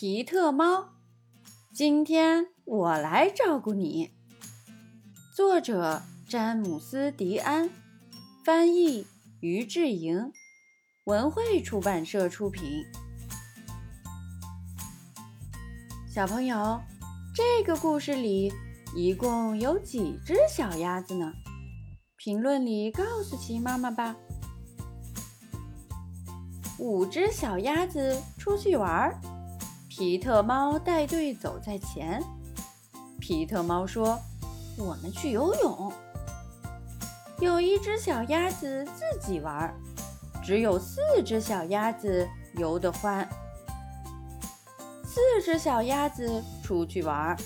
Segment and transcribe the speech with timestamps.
[0.00, 0.90] 皮特猫，
[1.74, 4.12] 今天我来照顾你。
[5.34, 7.68] 作者：詹姆斯·迪安，
[8.44, 9.08] 翻译：
[9.40, 10.32] 于志莹，
[11.02, 12.84] 文汇出版社出品。
[16.08, 16.80] 小朋友，
[17.34, 18.52] 这个故事里
[18.94, 21.32] 一共有几只小鸭子呢？
[22.16, 24.14] 评论里告诉奇妈妈吧。
[26.78, 29.20] 五只小鸭子出去玩儿，
[29.98, 32.22] 皮特猫带队走在前。
[33.18, 34.16] 皮特猫说
[34.78, 35.92] ：“我们去游泳。”
[37.42, 39.74] 有一只小鸭子自己玩，
[40.40, 43.28] 只有四只小鸭子游得欢。
[45.02, 47.36] 四只小鸭子出去玩，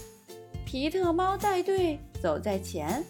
[0.66, 3.02] 皮特猫带队走在前。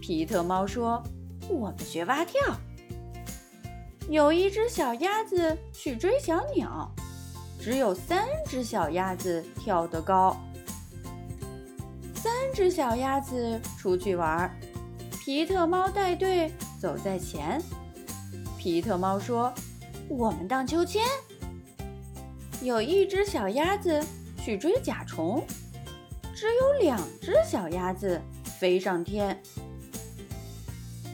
[0.00, 1.02] 皮特猫说
[1.50, 2.40] ：“我们学蛙跳。”
[4.08, 6.88] 有一只小鸭子去追小鸟，
[7.60, 10.36] 只有三只小鸭子跳得高。
[12.14, 14.50] 三只小鸭子出去玩，
[15.20, 17.62] 皮特猫带队走在前。
[18.56, 19.52] 皮特猫说
[20.08, 21.04] ：“我们荡秋千。”
[22.62, 24.02] 有一只小鸭子
[24.38, 25.44] 去追甲虫，
[26.34, 28.20] 只有两只小鸭子
[28.58, 29.40] 飞上天。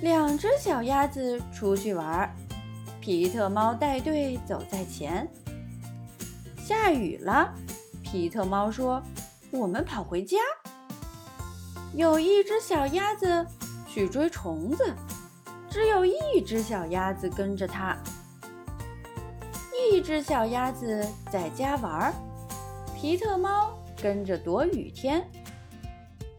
[0.00, 2.34] 两只小鸭子出去玩。
[3.00, 5.28] 皮特猫带队走在前。
[6.72, 7.52] 下雨了，
[8.02, 9.02] 皮特猫说
[9.52, 10.38] ：“我们跑回家。”
[11.94, 13.46] 有一只小鸭子
[13.86, 14.90] 去追虫子，
[15.68, 17.94] 只有一只小鸭子跟着它。
[19.92, 22.10] 一只小鸭子在家玩，
[22.96, 25.22] 皮特猫跟着躲雨天。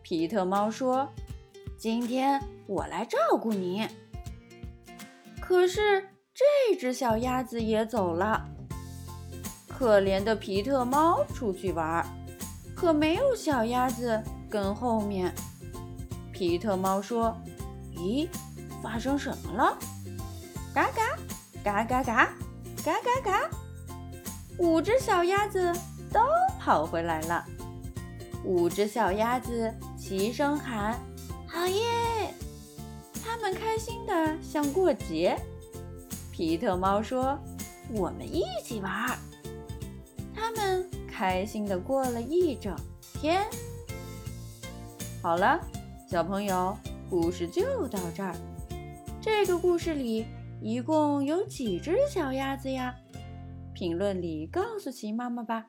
[0.01, 1.07] 皮特猫说
[1.77, 3.87] ：“今天我来照顾你。”
[5.39, 6.09] 可是。
[6.35, 8.43] 这只小鸭子也走了。
[9.83, 12.05] 可怜的皮特猫出去玩，
[12.73, 15.35] 可没有小鸭子跟后面。
[16.31, 17.35] 皮特猫说
[17.93, 18.29] ：“咦，
[18.81, 19.77] 发生什么了？”
[20.73, 21.17] 嘎嘎，
[21.61, 22.33] 嘎嘎嘎，
[22.85, 23.49] 嘎嘎嘎，
[24.57, 25.73] 五只小鸭子
[26.13, 26.21] 都
[26.57, 27.43] 跑回来了。
[28.45, 29.69] 五只小鸭子
[29.99, 30.97] 齐声喊
[31.45, 32.33] ：“好耶！”
[33.21, 35.37] 它们开心的像过节。
[36.31, 37.37] 皮特猫说
[37.91, 39.09] ：“我们一起玩。”
[40.55, 42.75] 们开心的过了一整
[43.13, 43.43] 天。
[45.21, 45.59] 好了，
[46.09, 46.77] 小朋友，
[47.09, 48.35] 故事就到这儿。
[49.21, 50.25] 这个故事里
[50.61, 52.93] 一共有几只小鸭子呀？
[53.73, 55.67] 评论里告诉奇妈妈吧。